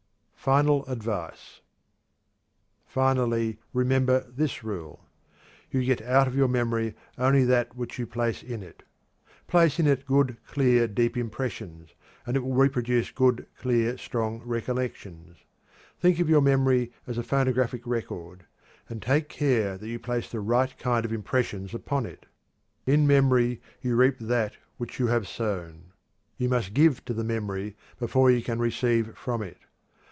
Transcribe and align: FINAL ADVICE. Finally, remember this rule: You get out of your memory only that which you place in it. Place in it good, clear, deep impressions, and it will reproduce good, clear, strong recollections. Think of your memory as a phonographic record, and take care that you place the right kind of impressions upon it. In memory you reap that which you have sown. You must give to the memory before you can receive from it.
FINAL 0.43 0.83
ADVICE. 0.87 1.61
Finally, 2.87 3.59
remember 3.73 4.21
this 4.27 4.63
rule: 4.63 5.05
You 5.69 5.83
get 5.85 6.01
out 6.01 6.27
of 6.27 6.33
your 6.35 6.47
memory 6.47 6.95
only 7.15 7.43
that 7.43 7.75
which 7.75 7.99
you 7.99 8.07
place 8.07 8.41
in 8.41 8.63
it. 8.63 8.81
Place 9.45 9.77
in 9.77 9.85
it 9.85 10.07
good, 10.07 10.37
clear, 10.47 10.87
deep 10.87 11.15
impressions, 11.15 11.93
and 12.25 12.35
it 12.35 12.39
will 12.39 12.55
reproduce 12.55 13.11
good, 13.11 13.45
clear, 13.59 13.99
strong 13.99 14.41
recollections. 14.43 15.37
Think 15.99 16.17
of 16.19 16.27
your 16.27 16.41
memory 16.41 16.91
as 17.05 17.19
a 17.19 17.23
phonographic 17.23 17.85
record, 17.85 18.45
and 18.89 18.99
take 18.99 19.29
care 19.29 19.77
that 19.77 19.87
you 19.89 19.99
place 19.99 20.27
the 20.31 20.39
right 20.39 20.75
kind 20.79 21.05
of 21.05 21.13
impressions 21.13 21.75
upon 21.75 22.07
it. 22.07 22.25
In 22.87 23.05
memory 23.05 23.61
you 23.83 23.95
reap 23.95 24.17
that 24.17 24.57
which 24.77 24.99
you 24.99 25.05
have 25.05 25.27
sown. 25.27 25.91
You 26.39 26.49
must 26.49 26.73
give 26.73 27.05
to 27.05 27.13
the 27.13 27.23
memory 27.23 27.75
before 27.99 28.31
you 28.31 28.41
can 28.41 28.57
receive 28.57 29.15
from 29.15 29.43
it. 29.43 29.57